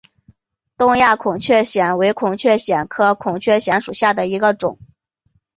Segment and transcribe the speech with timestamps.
[0.79, 4.79] 东亚孔雀藓为孔雀藓科孔雀藓属下的一个种。